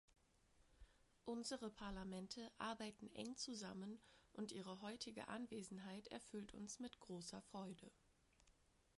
Unsere 1.25 1.69
Parlamente 1.69 2.51
arbeiten 2.57 3.11
eng 3.13 3.37
zusammen 3.37 3.99
und 4.33 4.51
Ihre 4.51 4.81
heutige 4.81 5.27
Anwesenheit 5.27 6.07
erfüllt 6.07 6.55
uns 6.55 6.79
mit 6.79 6.99
großer 6.99 7.43
Freude. 7.51 7.91